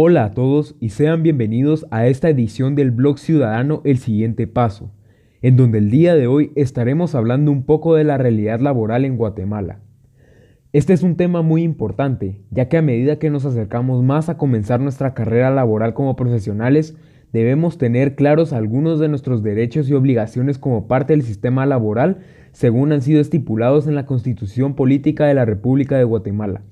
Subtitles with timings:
[0.00, 4.92] Hola a todos y sean bienvenidos a esta edición del blog ciudadano El siguiente paso,
[5.42, 9.16] en donde el día de hoy estaremos hablando un poco de la realidad laboral en
[9.16, 9.80] Guatemala.
[10.72, 14.36] Este es un tema muy importante, ya que a medida que nos acercamos más a
[14.38, 16.96] comenzar nuestra carrera laboral como profesionales,
[17.32, 22.18] debemos tener claros algunos de nuestros derechos y obligaciones como parte del sistema laboral
[22.52, 26.62] según han sido estipulados en la Constitución Política de la República de Guatemala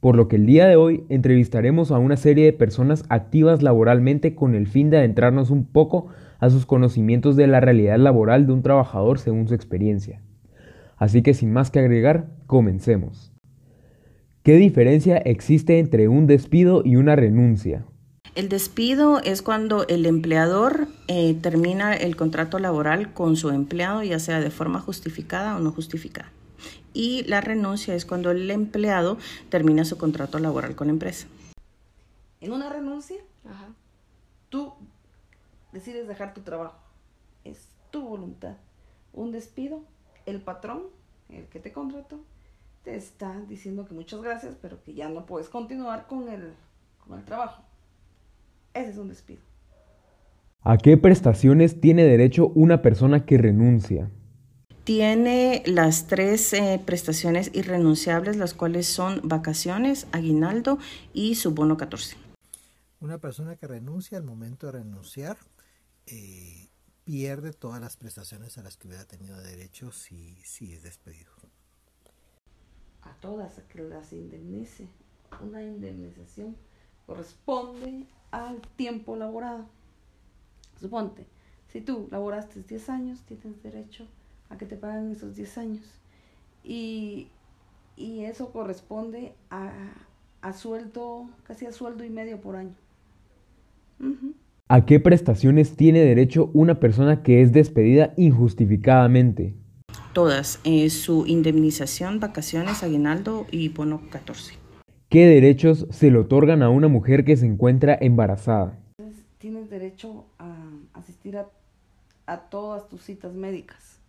[0.00, 4.34] por lo que el día de hoy entrevistaremos a una serie de personas activas laboralmente
[4.34, 6.08] con el fin de adentrarnos un poco
[6.38, 10.22] a sus conocimientos de la realidad laboral de un trabajador según su experiencia.
[10.96, 13.32] Así que sin más que agregar, comencemos.
[14.42, 17.84] ¿Qué diferencia existe entre un despido y una renuncia?
[18.34, 24.18] El despido es cuando el empleador eh, termina el contrato laboral con su empleado, ya
[24.18, 26.32] sea de forma justificada o no justificada
[26.92, 29.18] y la renuncia es cuando el empleado
[29.48, 31.26] termina su contrato laboral con la empresa.
[32.40, 33.18] En una renuncia,
[34.48, 34.72] tú
[35.72, 36.78] decides dejar tu trabajo.
[37.44, 38.56] Es tu voluntad.
[39.12, 39.82] Un despido,
[40.26, 40.84] el patrón,
[41.28, 42.20] el que te contrató,
[42.84, 46.54] te está diciendo que muchas gracias, pero que ya no puedes continuar con el,
[47.06, 47.62] con el trabajo.
[48.72, 49.42] Ese es un despido.
[50.62, 54.10] ¿A qué prestaciones tiene derecho una persona que renuncia?
[54.90, 60.80] Tiene las tres eh, prestaciones irrenunciables, las cuales son vacaciones, aguinaldo
[61.12, 62.16] y su bono 14.
[62.98, 65.36] Una persona que renuncia al momento de renunciar
[66.08, 66.66] eh,
[67.04, 71.30] pierde todas las prestaciones a las que hubiera tenido derecho si, si es despedido.
[73.02, 74.88] A todas a que las indemnice.
[75.40, 76.56] Una indemnización
[77.06, 79.68] corresponde al tiempo laborado.
[80.80, 81.28] Suponte,
[81.68, 84.19] si tú laboraste 10 años, tienes derecho a
[84.56, 85.84] que te paguen esos 10 años.
[86.64, 87.28] Y,
[87.96, 89.72] eso corresponde a,
[90.40, 92.74] a, sueldo, casi a sueldo y medio por año.
[94.68, 99.54] ¿A qué prestaciones tiene derecho una persona que es despedida injustificadamente?
[100.14, 104.54] Todas, eh, su indemnización, vacaciones, aguinaldo y bono 14.
[105.10, 108.78] ¿Qué derechos se le otorgan a una mujer que se encuentra embarazada?
[109.38, 110.54] Tienes derecho a
[110.94, 111.48] asistir a,
[112.26, 113.99] a todas tus citas médicas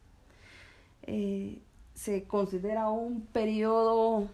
[1.04, 1.60] eh,
[1.94, 4.28] se considera un periodo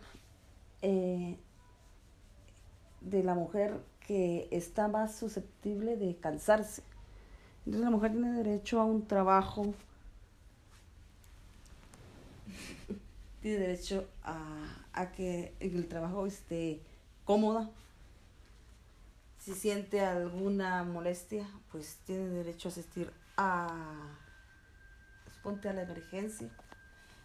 [0.81, 1.37] eh,
[3.01, 6.83] de la mujer que está más susceptible de cansarse.
[7.65, 9.73] Entonces la mujer tiene derecho a un trabajo,
[13.41, 16.81] tiene derecho a, a que el trabajo esté
[17.25, 17.69] cómoda.
[19.39, 24.26] Si siente alguna molestia, pues tiene derecho a asistir a
[25.47, 26.49] ponte a la emergencia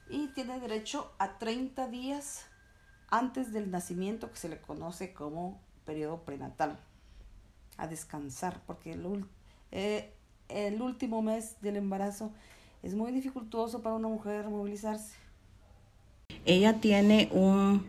[0.09, 2.44] y tiene derecho a 30 días
[3.10, 6.78] antes del nacimiento que se le conoce como periodo prenatal
[7.78, 9.25] a descansar porque el,
[9.72, 10.12] eh,
[10.49, 12.31] el último mes del embarazo
[12.84, 15.16] es muy dificultoso para una mujer movilizarse.
[16.44, 17.84] Ella tiene un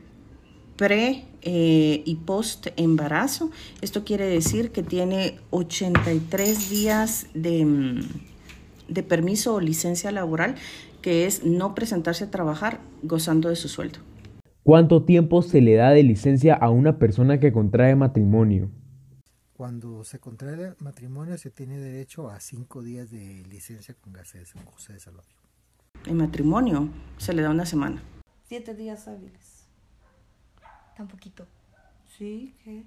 [0.78, 3.52] pre eh, y post embarazo.
[3.82, 8.33] Esto quiere decir que tiene 83 días de mm,
[8.94, 10.56] de permiso o licencia laboral,
[11.02, 14.00] que es no presentarse a trabajar gozando de su sueldo.
[14.64, 18.72] ¿Cuánto tiempo se le da de licencia a una persona que contrae matrimonio?
[19.58, 24.54] Cuando se contrae matrimonio se tiene derecho a cinco días de licencia con gases
[24.88, 25.36] de salario.
[26.06, 28.02] En matrimonio se le da una semana.
[28.48, 29.68] Siete días hábiles.
[30.96, 31.46] Tan poquito.
[32.18, 32.84] Sí, ¿qué?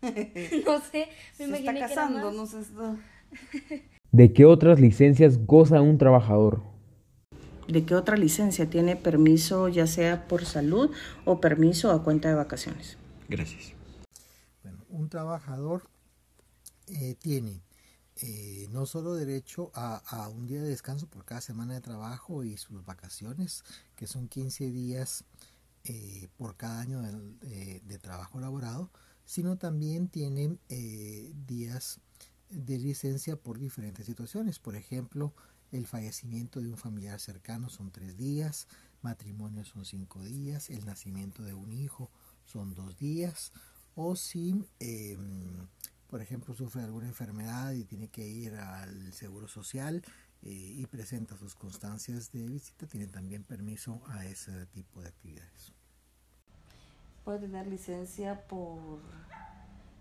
[0.66, 1.08] no sé,
[1.38, 2.58] me se está casando, no sé.
[4.12, 6.62] ¿De qué otras licencias goza un trabajador?
[7.68, 10.90] ¿De qué otra licencia tiene permiso ya sea por salud
[11.26, 12.96] o permiso a cuenta de vacaciones?
[13.28, 13.74] Gracias.
[14.62, 15.82] Bueno, un trabajador
[16.86, 17.60] eh, tiene
[18.22, 22.56] eh, no solo derecho a, un día de descanso por cada semana de trabajo y
[22.56, 23.62] sus vacaciones,
[23.94, 25.24] que son 15 días
[25.84, 28.90] eh, por cada año de, de, trabajo laborado,
[29.26, 30.56] sino también tiene
[31.46, 32.00] días
[32.50, 34.58] de licencia por diferentes situaciones.
[34.58, 35.32] Por ejemplo,
[35.72, 38.68] el fallecimiento de un familiar cercano son tres días,
[39.02, 42.10] matrimonio son cinco días, el nacimiento de un hijo
[42.44, 43.52] son dos días,
[43.94, 45.66] o si, em,
[46.08, 50.02] por ejemplo, sufre alguna enfermedad y tiene que ir al Seguro Social
[50.42, 55.72] eh, y presenta sus constancias de visita, tiene también permiso a ese tipo de actividades.
[57.24, 59.00] Puede tener licencia por,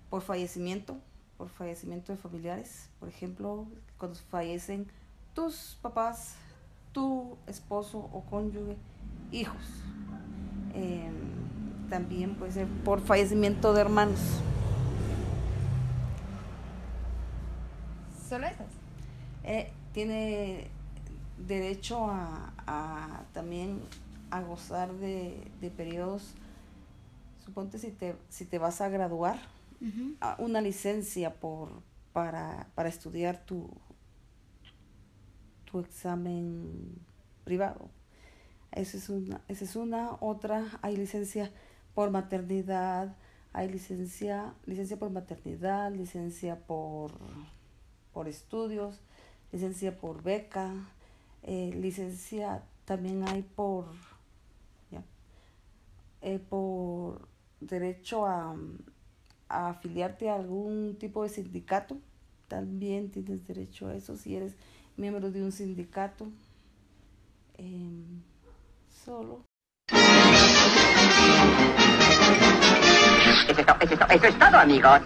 [0.09, 1.01] por fallecimiento,
[1.37, 2.89] por fallecimiento de familiares.
[2.99, 3.67] Por ejemplo,
[3.97, 4.87] cuando fallecen
[5.33, 6.35] tus papás,
[6.91, 8.75] tu esposo o cónyuge,
[9.31, 9.83] hijos.
[10.73, 11.13] Em,
[11.89, 14.19] también puede ser por fallecimiento de hermanos.
[18.27, 18.67] ¿Solo esas?
[19.43, 20.67] Eh, tiene
[21.47, 23.79] derecho a, a también
[24.31, 26.33] a gozar de, de periodos,
[27.45, 29.39] suponte si te, si te vas a graduar,
[30.39, 31.81] una licencia por,
[32.13, 33.69] para, para estudiar tu,
[35.65, 36.95] tu examen
[37.43, 37.89] privado.
[38.71, 41.51] Esa es una, es una, otra, hay licencia
[41.93, 43.15] por maternidad,
[43.53, 47.11] hay licencia, licencia por maternidad, licencia por,
[48.13, 49.01] por estudios,
[49.51, 50.73] licencia por beca,
[51.43, 53.85] eh, licencia también hay por,
[56.21, 57.27] eh, por
[57.59, 58.55] derecho a,
[59.49, 61.97] a afiliarte a algún tipo de sindicato.
[62.47, 64.53] También tienes derecho a eso si eres
[64.95, 66.27] miembro de un sindicato.
[67.57, 68.21] Em,
[69.03, 69.41] solo.
[73.47, 75.01] Eso es, eso es todo, amigos.